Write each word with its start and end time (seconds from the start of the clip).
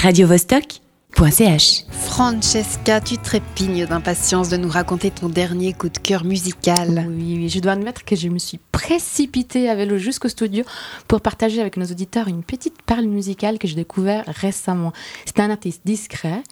radiovostok.ch. 0.00 1.84
Francesca, 1.90 3.02
tu 3.02 3.18
trépignes 3.18 3.84
d'impatience 3.84 4.48
de 4.48 4.56
nous 4.56 4.70
raconter 4.70 5.10
ton 5.10 5.28
dernier 5.28 5.74
coup 5.74 5.90
de 5.90 5.98
cœur 5.98 6.24
musical. 6.24 7.04
Oui, 7.06 7.34
oui, 7.36 7.48
je 7.50 7.60
dois 7.60 7.72
admettre 7.72 8.06
que 8.06 8.16
je 8.16 8.28
me 8.30 8.38
suis 8.38 8.58
précipitée 8.72 9.68
à 9.68 9.74
vélo 9.74 9.98
jusqu'au 9.98 10.30
studio 10.30 10.64
pour 11.06 11.20
partager 11.20 11.60
avec 11.60 11.76
nos 11.76 11.84
auditeurs 11.84 12.28
une 12.28 12.42
petite 12.42 12.80
perle 12.80 13.04
musicale 13.04 13.58
que 13.58 13.68
j'ai 13.68 13.74
découvert 13.74 14.24
récemment. 14.26 14.94
C'est 15.26 15.38
un 15.38 15.50
artiste 15.50 15.82
discret, 15.84 16.42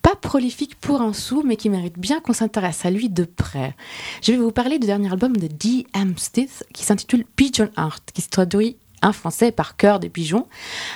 pas 0.00 0.14
prolifique 0.14 0.76
pour 0.76 1.02
un 1.02 1.12
sou, 1.12 1.42
mais 1.44 1.56
qui 1.56 1.68
mérite 1.68 1.98
bien 1.98 2.20
qu'on 2.20 2.32
s'intéresse 2.32 2.86
à 2.86 2.90
lui 2.90 3.10
de 3.10 3.24
près. 3.24 3.76
Je 4.22 4.32
vais 4.32 4.38
vous 4.38 4.52
parler 4.52 4.78
du 4.78 4.86
dernier 4.86 5.12
album 5.12 5.36
de 5.36 5.48
D.M. 5.48 6.14
Stith 6.16 6.64
qui 6.72 6.84
s'intitule 6.84 7.26
Pigeon 7.36 7.68
Art, 7.76 7.98
qui 8.14 8.22
se 8.22 8.30
traduit 8.30 8.78
un 9.02 9.12
français 9.12 9.52
par 9.52 9.76
cœur 9.76 10.00
des 10.00 10.08
pigeons. 10.08 10.46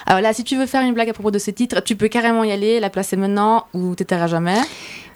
Alors 0.07 0.21
là, 0.21 0.33
si 0.33 0.45
tu 0.45 0.57
veux 0.57 0.67
faire 0.67 0.83
une 0.83 0.95
blague 0.95 1.09
à 1.11 1.13
propos 1.13 1.31
de 1.31 1.39
ce 1.39 1.51
titre, 1.51 1.81
tu 1.81 1.97
peux 1.97 2.09
carrément 2.09 2.45
y 2.45 2.53
aller, 2.53 2.81
la 2.81 2.91
placer 2.91 3.17
maintenant 3.17 3.67
ou 3.75 3.95
t'étairas 3.95 4.27
jamais. 4.27 4.59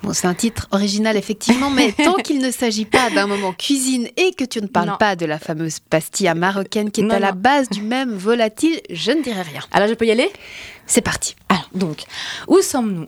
Bon, 0.02 0.12
c'est 0.12 0.26
un 0.26 0.34
titre 0.34 0.68
original 0.70 1.16
effectivement, 1.16 1.70
mais 1.70 1.92
tant 2.04 2.14
qu'il 2.14 2.38
ne 2.40 2.50
s'agit 2.50 2.84
pas 2.84 3.08
d'un 3.10 3.26
moment 3.26 3.54
cuisine 3.54 4.06
et 4.18 4.32
que 4.34 4.44
tu 4.44 4.60
ne 4.60 4.66
parles 4.66 4.90
Non. 4.90 4.96
pas 4.98 5.16
de 5.16 5.24
la 5.24 5.38
fameuse 5.38 5.78
pastille 5.78 6.30
marocaine 6.36 6.90
qui 6.90 7.00
est 7.00 7.04
Non, 7.04 7.14
à 7.14 7.18
la 7.20 7.32
base 7.32 7.70
du 7.70 7.80
même 7.80 8.12
volatile, 8.14 8.80
je 8.90 9.12
ne 9.12 9.22
dirai 9.22 9.40
rien. 9.42 9.62
Alors 9.72 9.88
je 9.88 9.94
peux 9.94 10.04
y 10.06 10.10
aller? 10.10 10.30
C'est 10.86 11.00
parti. 11.00 11.34
Alors, 11.48 11.68
donc, 11.74 12.04
où 12.46 12.60
sommes-nous? 12.60 13.06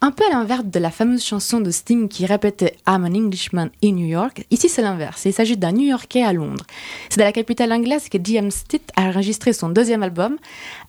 Un 0.00 0.10
peu 0.10 0.24
à 0.24 0.30
l'inverse 0.30 0.64
de 0.64 0.78
la 0.78 0.90
fameuse 0.90 1.24
chanson 1.24 1.60
de 1.60 1.70
Sting 1.70 2.08
qui 2.08 2.26
répétait 2.26 2.76
I'm 2.88 3.04
an 3.04 3.14
Englishman 3.14 3.68
in 3.84 3.92
New 3.92 4.06
York. 4.06 4.46
Ici, 4.50 4.68
c'est 4.68 4.82
l'inverse. 4.82 5.24
Il 5.24 5.32
s'agit 5.32 5.56
d'un 5.56 5.72
New 5.72 5.88
Yorkais 5.88 6.22
à 6.22 6.32
Londres. 6.32 6.64
C'est 7.08 7.18
dans 7.18 7.26
la 7.26 7.32
capitale 7.32 7.72
anglaise 7.72 8.08
que 8.08 8.18
D.M. 8.18 8.50
Stitt 8.50 8.90
a 8.96 9.02
enregistré 9.02 9.52
son 9.52 9.68
deuxième 9.68 10.02
album 10.02 10.38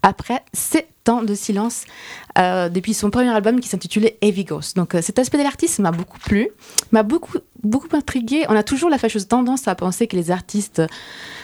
après 0.01 0.43
sept 0.53 0.87
ans 1.09 1.23
de 1.23 1.35
silence 1.35 1.83
euh, 2.37 2.69
depuis 2.69 2.93
son 2.93 3.09
premier 3.09 3.29
album 3.29 3.59
qui 3.59 3.67
s'intitulait 3.67 4.17
Heavy 4.21 4.43
Ghost. 4.43 4.75
Donc, 4.75 4.95
euh, 4.95 5.01
cet 5.01 5.19
aspect 5.19 5.37
de 5.37 5.43
l'artiste 5.43 5.79
m'a 5.79 5.91
beaucoup 5.91 6.19
plu, 6.19 6.49
m'a 6.91 7.03
beaucoup, 7.03 7.37
beaucoup 7.63 7.87
intrigué. 7.95 8.45
On 8.49 8.55
a 8.55 8.63
toujours 8.63 8.89
la 8.89 8.97
fâcheuse 8.97 9.27
tendance 9.27 9.67
à 9.67 9.75
penser 9.75 10.07
que 10.07 10.15
les 10.15 10.31
artistes 10.31 10.81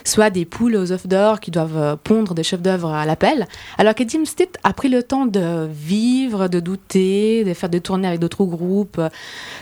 soient 0.03 0.29
des 0.29 0.45
poules 0.45 0.75
aux 0.75 0.91
œufs 0.91 1.07
d'or 1.07 1.39
qui 1.39 1.51
doivent 1.51 1.77
euh, 1.77 1.95
pondre 1.95 2.33
des 2.33 2.43
chefs-d'œuvre 2.43 2.89
à 2.89 3.05
l'appel, 3.05 3.47
alors 3.77 3.95
que 3.95 4.07
Jim 4.07 4.25
Stitt 4.25 4.57
a 4.63 4.73
pris 4.73 4.89
le 4.89 5.03
temps 5.03 5.25
de 5.25 5.67
vivre, 5.71 6.47
de 6.47 6.59
douter, 6.59 7.43
de 7.43 7.53
faire 7.53 7.69
des 7.69 7.81
tournées 7.81 8.07
avec 8.07 8.19
d'autres 8.19 8.45
groupes, 8.45 9.01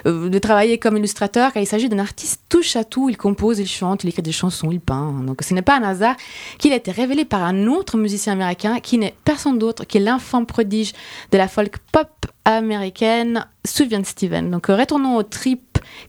euh, 0.06 0.30
de 0.30 0.40
travailler 0.40 0.78
comme 0.78 0.98
illustrateur, 0.98 1.54
car 1.54 1.62
il 1.62 1.68
s'agit 1.68 1.90
d'un 1.90 2.00
artiste 2.00 2.42
touche 2.50 2.76
à 2.76 2.84
tout. 2.84 3.10
Il 3.10 3.18
compose, 3.18 3.60
il 3.60 3.68
chante, 3.68 4.04
il 4.04 4.10
écrit 4.10 4.22
des 4.22 4.32
chansons, 4.32 4.72
il 4.72 4.80
peint. 4.80 5.14
Donc 5.26 5.42
ce 5.42 5.54
n'est 5.54 5.62
pas 5.62 5.78
un 5.78 5.84
hasard 5.84 6.16
qu'il 6.58 6.74
a 6.74 6.76
été 6.76 6.92
révélé 6.92 7.26
par 7.26 7.44
un 7.44 7.68
autre 7.68 7.98
musicien 7.98 8.34
américain 8.34 8.80
qui 8.80 8.98
n'est 8.98 9.16
personne 9.26 9.58
d'autre 9.58 9.86
que 9.88 9.98
l'enfant 9.98 10.46
prodige 10.46 10.94
de 11.32 11.38
la 11.38 11.48
folk 11.48 11.78
pop 11.92 12.10
américaine, 12.46 13.46
Sufjan 13.66 14.04
Steven. 14.04 14.50
Donc 14.52 14.68
retournons 14.68 15.16
au 15.16 15.24
trip 15.24 15.62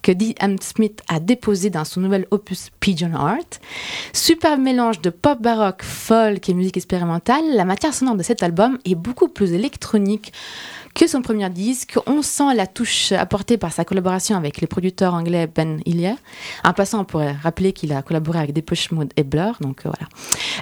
que 0.03 0.13
D.M. 0.13 0.57
Smith 0.61 1.03
a 1.09 1.21
déposé 1.21 1.71
dans 1.71 1.85
son 1.85 2.01
nouvel 2.01 2.27
opus 2.31 2.71
Pigeon 2.81 3.15
Art. 3.15 3.61
Super 4.13 4.59
mélange 4.59 5.01
de 5.01 5.11
pop 5.11 5.41
baroque, 5.41 5.83
folk 5.83 6.49
et 6.49 6.55
musique 6.55 6.77
expérimentale, 6.77 7.45
la 7.55 7.65
matière 7.65 7.95
sonore 7.95 8.17
de 8.17 8.23
cet 8.23 8.43
album 8.43 8.79
est 8.85 8.95
beaucoup 8.95 9.29
plus 9.29 9.53
électronique 9.53 10.33
que 10.95 11.07
son 11.07 11.23
premier 11.23 11.49
disque. 11.51 11.99
On 12.07 12.23
sent 12.23 12.55
la 12.55 12.67
touche 12.67 13.13
apportée 13.13 13.57
par 13.57 13.73
sa 13.73 13.85
collaboration 13.85 14.37
avec 14.37 14.61
le 14.61 14.67
producteur 14.67 15.15
anglais 15.15 15.47
Ben 15.47 15.81
Hillier. 15.87 16.15
En 16.65 16.73
passant, 16.73 17.01
on 17.01 17.05
pourrait 17.05 17.33
rappeler 17.33 17.73
qu'il 17.73 17.93
a 17.93 18.03
collaboré 18.03 18.39
avec 18.39 18.53
Depeche 18.53 18.91
Mode 18.91 19.13
et 19.17 19.25
Blur, 19.25 19.57
donc 19.61 19.87
euh, 19.87 19.91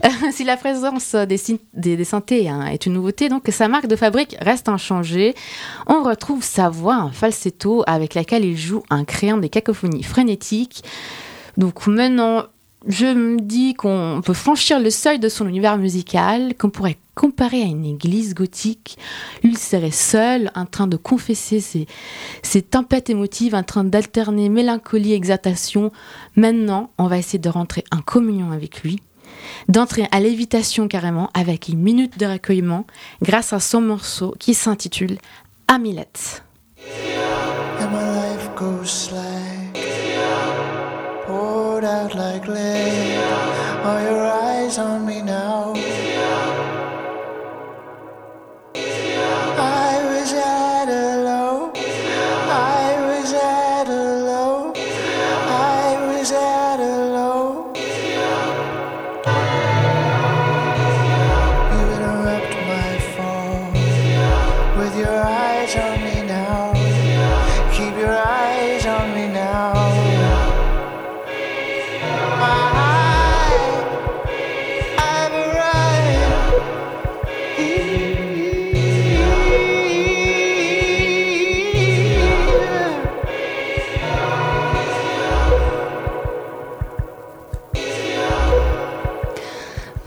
voilà. 0.02 0.30
si 0.32 0.44
la 0.44 0.56
présence 0.56 1.14
des, 1.14 1.40
des, 1.74 1.96
des 1.96 2.04
synthés 2.04 2.48
hein, 2.48 2.66
est 2.66 2.86
une 2.86 2.94
nouveauté, 2.94 3.28
donc 3.28 3.44
sa 3.50 3.68
marque 3.68 3.86
de 3.86 3.96
fabrique 3.96 4.36
reste 4.40 4.68
inchangée. 4.68 5.34
On 5.86 6.02
retrouve 6.02 6.42
sa 6.42 6.68
voix 6.68 6.96
en 6.96 7.10
falsetto 7.10 7.82
avec 7.86 8.14
laquelle 8.14 8.44
il 8.44 8.56
joue 8.56 8.82
en 8.90 9.04
créant 9.04 9.38
des 9.38 9.48
cacophonies 9.48 10.02
frénétiques. 10.02 10.84
Donc 11.56 11.86
maintenant, 11.86 12.44
je 12.86 13.06
me 13.06 13.40
dis 13.40 13.74
qu'on 13.74 14.20
peut 14.24 14.34
franchir 14.34 14.78
le 14.78 14.90
seuil 14.90 15.18
de 15.18 15.28
son 15.28 15.48
univers 15.48 15.76
musical, 15.78 16.54
qu'on 16.56 16.70
pourrait 16.70 16.98
comparer 17.14 17.62
à 17.62 17.66
une 17.66 17.84
église 17.84 18.34
gothique. 18.34 18.98
Il 19.42 19.58
serait 19.58 19.90
seul, 19.90 20.50
en 20.54 20.66
train 20.66 20.86
de 20.86 20.96
confesser 20.96 21.60
ses, 21.60 21.86
ses 22.42 22.62
tempêtes 22.62 23.10
émotives, 23.10 23.54
en 23.54 23.62
train 23.62 23.84
d'alterner 23.84 24.48
mélancolie 24.48 25.12
et 25.12 25.16
exaltation. 25.16 25.90
Maintenant, 26.36 26.90
on 26.98 27.06
va 27.06 27.18
essayer 27.18 27.38
de 27.38 27.48
rentrer 27.48 27.82
en 27.90 28.02
communion 28.02 28.52
avec 28.52 28.82
lui, 28.82 29.00
d'entrer 29.68 30.06
à 30.12 30.20
l'évitation 30.20 30.86
carrément 30.86 31.30
avec 31.34 31.68
une 31.68 31.80
minute 31.80 32.18
de 32.18 32.26
recueillement 32.26 32.86
grâce 33.22 33.52
à 33.52 33.60
son 33.60 33.80
morceau 33.80 34.34
qui 34.38 34.54
s'intitule 34.54 35.18
Amilette. 35.66 36.44
Poured 41.76 41.84
out 41.84 42.14
like 42.14 42.48
lead. 42.48 43.18
Are 43.84 44.02
your 44.02 44.24
eyes 44.24 44.78
on 44.78 45.04
me 45.04 45.20
now? 45.20 45.45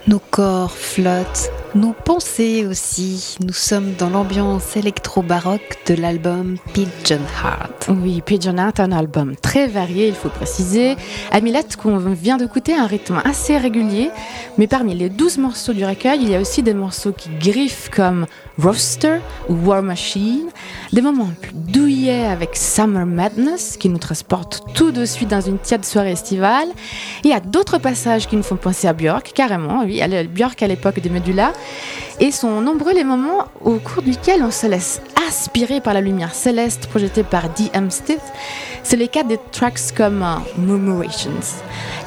Nos 0.10 0.22
corps 0.32 0.72
flottent, 0.72 1.52
nos 1.76 1.94
pensées 1.94 2.66
aussi. 2.66 3.38
Nous 3.46 3.54
sommes 3.54 3.94
dans 3.94 4.10
l'ambiance 4.10 4.76
électro-baroque 4.76 5.78
de 5.88 5.96
l'album 5.96 6.58
Pigeon 6.74 7.20
Heart. 7.44 7.90
Oui, 7.90 8.22
Pigeon 8.22 8.58
Art, 8.58 8.74
un 8.80 8.92
album 8.92 9.36
très 9.36 9.68
varié, 9.68 10.08
il 10.08 10.16
faut 10.16 10.30
préciser. 10.30 10.96
Amilette, 11.32 11.76
qu'on 11.76 11.98
vient 11.98 12.38
d'écouter, 12.38 12.76
un 12.76 12.88
rythme 12.88 13.22
assez 13.24 13.58
régulier, 13.58 14.10
mais 14.58 14.68
parmi 14.68 14.96
les 14.96 15.10
12 15.10 15.38
morceaux 15.38 15.74
du 15.74 15.86
recueil, 15.86 16.20
il 16.22 16.30
y 16.30 16.36
a 16.36 16.42
aussi 16.42 16.64
des 16.64 16.74
morceaux 16.74 17.12
qui 17.12 17.30
griffent 17.40 17.90
comme 17.90 18.26
Roster 18.62 19.20
ou 19.48 19.56
War 19.66 19.82
Machine, 19.82 20.50
des 20.92 21.02
moments 21.02 21.30
plus 21.42 21.54
douillets 21.54 22.26
avec 22.26 22.56
Summer 22.56 23.06
Madness, 23.06 23.78
qui 23.78 23.90
nous 23.90 23.98
transporte 23.98 24.64
tout 24.74 24.92
de 24.92 25.06
suite 25.06 25.30
dans 25.30 25.42
une 25.42 25.60
tiède 25.60 25.86
soirée 25.86 26.12
estivale. 26.12 26.68
Il 27.24 27.30
y 27.30 27.34
a 27.34 27.40
d'autres 27.40 27.78
passages 27.78 28.28
qui 28.28 28.36
nous 28.36 28.44
font 28.44 28.58
penser 28.58 28.88
à 28.88 28.94
Björk, 28.94 29.32
carrément, 29.34 29.84
oui, 29.84 30.02
à 30.02 30.08
Björk 30.24 30.62
à 30.62 30.68
l'époque 30.68 31.00
des 31.00 31.10
Medulla. 31.10 31.54
Et 32.20 32.32
sont 32.32 32.62
nombreux 32.62 32.94
les 32.94 33.04
moments 33.04 33.46
au 33.64 33.76
cours 33.76 34.02
duquel 34.04 34.44
on 34.44 34.52
se 34.52 34.68
laisse 34.68 35.02
aspirer 35.28 35.80
par 35.80 35.94
la 35.94 36.02
lumière 36.02 36.34
céleste 36.34 36.88
projetée 36.88 37.24
par 37.24 37.50
D.M. 37.50 37.90
Stith. 37.92 38.22
C'est 38.84 38.98
le 38.98 39.08
cas 39.08 39.24
des 39.24 39.40
tracks 39.52 39.94
comme 39.96 40.24
euh, 40.24 40.36
Murmurations. 40.58 41.32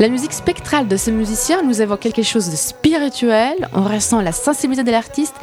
La 0.01 0.09
musique 0.09 0.33
spectrale 0.33 0.89
de 0.89 0.97
ce 0.97 1.11
musicien 1.11 1.63
nous 1.63 1.81
évoque 1.81 2.01
quelque 2.01 2.23
chose 2.23 2.51
de 2.51 2.57
spirituel. 2.57 3.69
On 3.73 3.83
ressent 3.83 4.21
la 4.21 4.33
sensibilité 4.33 4.85
de 4.85 4.91
l'artiste. 4.91 5.35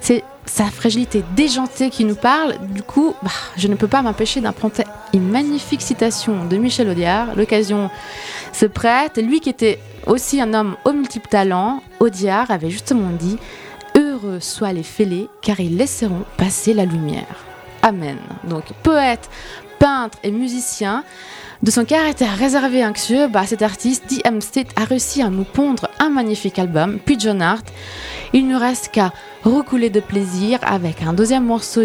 C'est 0.00 0.22
sa 0.46 0.66
fragilité 0.66 1.24
déjantée 1.34 1.90
qui 1.90 2.04
nous 2.04 2.14
parle. 2.14 2.54
Du 2.70 2.82
coup, 2.82 3.14
bah, 3.22 3.30
je 3.56 3.68
ne 3.68 3.74
peux 3.74 3.88
pas 3.88 4.02
m'empêcher 4.02 4.40
d'emprunter 4.40 4.84
une 5.12 5.28
magnifique 5.28 5.82
citation 5.82 6.44
de 6.44 6.56
Michel 6.56 6.88
Audiard. 6.88 7.34
L'occasion 7.36 7.90
se 8.52 8.66
prête. 8.66 9.18
Lui 9.18 9.40
qui 9.40 9.50
était 9.50 9.78
aussi 10.06 10.40
un 10.40 10.54
homme 10.54 10.76
aux 10.84 10.92
multiples 10.92 11.28
talents, 11.28 11.82
Audiard 12.00 12.50
avait 12.50 12.70
justement 12.70 13.10
dit 13.10 13.36
Heureux 13.96 14.40
soient 14.40 14.72
les 14.72 14.82
fêlés, 14.82 15.28
car 15.42 15.58
ils 15.60 15.76
laisseront 15.76 16.24
passer 16.36 16.74
la 16.74 16.84
lumière. 16.84 17.44
Amen. 17.82 18.18
Donc, 18.44 18.64
poète, 18.82 19.30
peintre 19.78 20.18
et 20.22 20.30
musicien, 20.30 21.04
de 21.62 21.70
son 21.70 21.84
caractère 21.84 22.36
réservé 22.36 22.78
et 22.78 22.86
anxieux, 22.86 23.28
bah, 23.28 23.46
cet 23.46 23.62
artiste, 23.62 24.04
D.M. 24.08 24.40
State, 24.40 24.68
a 24.76 24.84
réussi 24.84 25.22
à 25.22 25.30
nous 25.30 25.44
pondre 25.44 25.88
un 25.98 26.10
magnifique 26.10 26.58
album, 26.58 26.98
Pigeon 26.98 27.40
Art. 27.40 27.62
Il 28.32 28.48
ne 28.48 28.56
reste 28.56 28.88
qu'à 28.88 29.12
recouler 29.44 29.90
de 29.90 30.00
plaisir 30.00 30.58
avec 30.62 31.02
un 31.02 31.12
deuxième 31.12 31.44
morceau. 31.44 31.82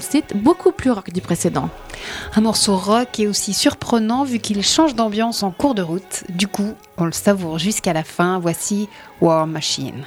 State, 0.00 0.36
beaucoup 0.36 0.72
plus 0.72 0.90
rock 0.90 1.12
du 1.12 1.20
précédent. 1.20 1.68
Un 2.34 2.40
morceau 2.40 2.76
rock 2.76 3.18
et 3.20 3.26
aussi 3.26 3.54
surprenant 3.54 4.24
vu 4.24 4.38
qu'il 4.38 4.62
change 4.62 4.94
d'ambiance 4.94 5.42
en 5.42 5.50
cours 5.50 5.74
de 5.74 5.82
route. 5.82 6.24
Du 6.28 6.46
coup, 6.48 6.74
on 6.96 7.04
le 7.04 7.12
savoure 7.12 7.58
jusqu'à 7.58 7.92
la 7.92 8.04
fin. 8.04 8.38
Voici 8.38 8.88
War 9.20 9.46
Machine. 9.46 10.04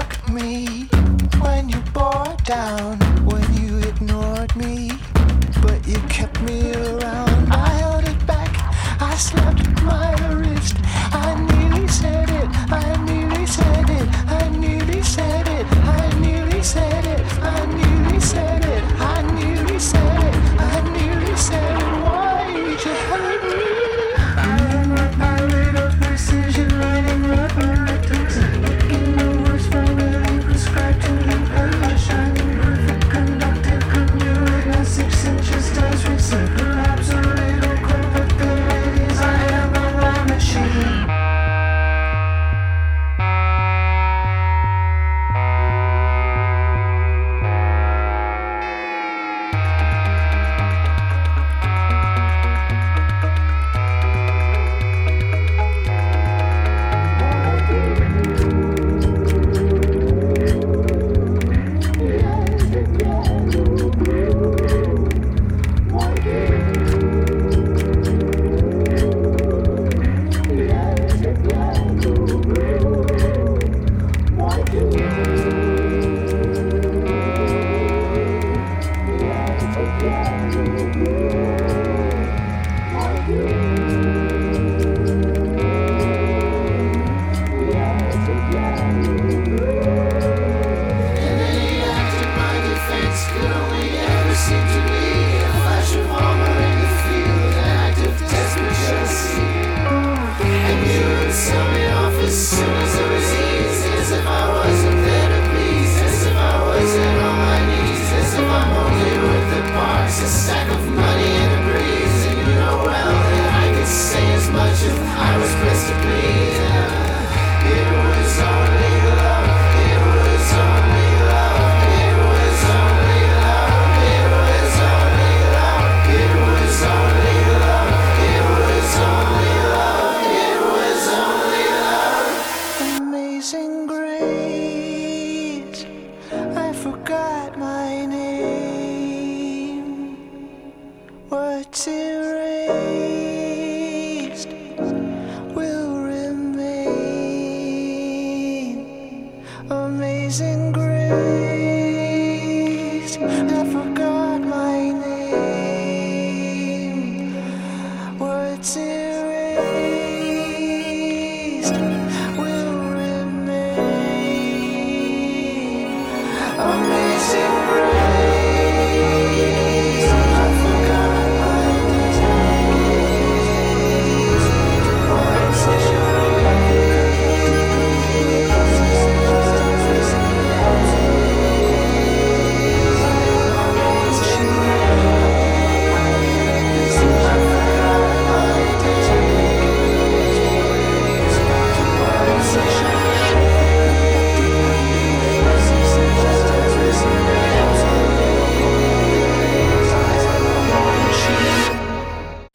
Struck 0.00 0.30
me 0.30 0.86
when 1.40 1.68
you 1.68 1.78
bore 1.92 2.36
down, 2.44 2.98
when 3.24 3.44
you 3.54 3.78
ignored 3.78 4.54
me, 4.56 4.90
but 5.62 5.86
you 5.86 5.98
kept 6.08 6.40
me 6.42 6.72
around. 6.72 7.52
I 7.52 7.68
held 7.80 8.04
it 8.04 8.26
back, 8.26 8.52
I 9.00 9.14
slapped 9.16 9.82
my 9.82 10.12
wrist. 10.32 10.76
I 11.12 11.34
nearly 11.50 11.88
said 11.88 12.30
it, 12.30 12.48
I 12.72 13.04
nearly 13.04 13.46
said 13.46 13.90
it, 13.90 14.08
I 14.28 14.48
nearly 14.56 15.02
said 15.02 15.48
it, 15.48 15.66
I 16.00 16.18
nearly 16.20 16.62
said 16.62 17.04
it, 17.04 17.09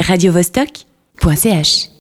radiovostok.ch 0.08 1.95